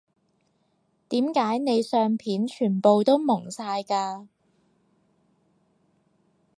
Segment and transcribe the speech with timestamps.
[1.09, 4.25] 點解你相片全部都矇晒㗎